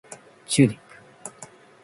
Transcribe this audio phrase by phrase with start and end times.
[0.47, 0.89] チューリップ